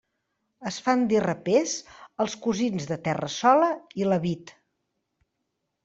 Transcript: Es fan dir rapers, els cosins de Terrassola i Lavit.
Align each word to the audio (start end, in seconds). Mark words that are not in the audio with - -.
Es 0.69 0.79
fan 0.85 1.03
dir 1.11 1.19
rapers, 1.25 1.75
els 2.27 2.37
cosins 2.47 2.91
de 2.95 2.99
Terrassola 3.11 3.71
i 4.03 4.09
Lavit. 4.13 4.59